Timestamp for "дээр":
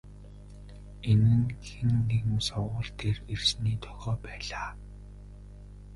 2.99-3.17